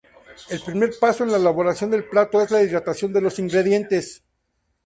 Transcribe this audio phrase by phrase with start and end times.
[0.49, 4.23] El primer paso en la elaboración del plato es la hidratación de los ingredientes.